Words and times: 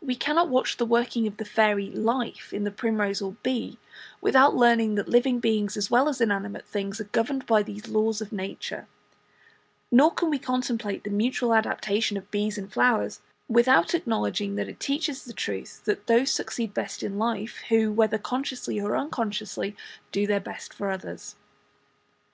We 0.00 0.14
cannot 0.14 0.48
watch 0.48 0.76
the 0.76 0.86
working 0.86 1.26
of 1.26 1.38
the 1.38 1.44
fairy 1.44 1.90
"life" 1.90 2.52
in 2.54 2.62
the 2.62 2.70
primrose 2.70 3.20
or 3.20 3.32
the 3.32 3.36
bee, 3.42 3.78
without 4.20 4.54
learning 4.54 4.94
that 4.94 5.08
living 5.08 5.40
beings 5.40 5.76
as 5.76 5.90
well 5.90 6.08
as 6.08 6.20
inanimate 6.20 6.64
things 6.68 7.00
are 7.00 7.10
governed 7.10 7.46
by 7.46 7.64
these 7.64 7.84
same 7.86 7.92
laws 7.94 8.20
of 8.20 8.30
nature; 8.30 8.86
nor 9.90 10.12
can 10.14 10.30
we 10.30 10.38
contemplate 10.38 11.02
the 11.02 11.10
mutual 11.10 11.52
adaptation 11.52 12.16
of 12.16 12.30
bees 12.30 12.56
and 12.56 12.72
flowers 12.72 13.22
without 13.48 13.92
acknowledging 13.92 14.54
that 14.54 14.68
it 14.68 14.78
teaches 14.78 15.24
the 15.24 15.32
truth 15.32 15.84
that 15.84 16.06
those 16.06 16.30
succeed 16.30 16.72
best 16.72 17.02
in 17.02 17.18
life 17.18 17.64
who, 17.68 17.90
whether 17.90 18.18
consciously 18.18 18.80
or 18.80 18.96
unconsciously, 18.96 19.74
do 20.12 20.28
their 20.28 20.38
best 20.38 20.72
for 20.72 20.92
others. 20.92 21.34